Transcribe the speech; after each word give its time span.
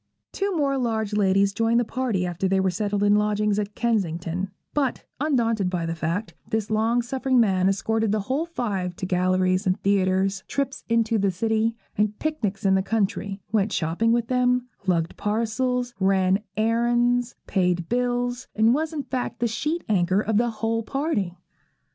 Two 0.31 0.57
more 0.57 0.79
large 0.79 1.13
ladies 1.13 1.53
joined 1.53 1.79
the 1.79 1.85
party 1.85 2.25
after 2.25 2.47
they 2.47 2.59
were 2.59 2.71
settled 2.71 3.03
in 3.03 3.17
lodgings 3.17 3.59
at 3.59 3.75
Kensington; 3.75 4.49
but, 4.73 5.05
undaunted 5.19 5.69
by 5.69 5.85
the 5.85 5.93
fact, 5.93 6.33
this 6.49 6.71
long 6.71 7.03
suffering 7.03 7.39
man 7.39 7.69
escorted 7.69 8.11
the 8.11 8.21
whole 8.21 8.47
five 8.47 8.95
to 8.95 9.05
galleries 9.05 9.67
and 9.67 9.79
theatres, 9.83 10.43
trips 10.47 10.83
into 10.89 11.19
the 11.19 11.29
city, 11.29 11.75
and 11.99 12.17
picnics 12.17 12.65
in 12.65 12.73
the 12.73 12.81
country; 12.81 13.43
went 13.51 13.71
shopping 13.71 14.11
with 14.11 14.25
them, 14.27 14.69
lugged 14.87 15.15
parcels, 15.17 15.93
ran 15.99 16.39
errands, 16.57 17.35
paid 17.45 17.87
bills, 17.87 18.47
and 18.55 18.73
was 18.73 18.93
in 18.93 19.03
fact 19.03 19.37
the 19.37 19.45
sheet 19.47 19.83
anchor 19.87 20.19
of 20.21 20.37
the 20.37 20.49
whole 20.49 20.81
party. 20.81 21.37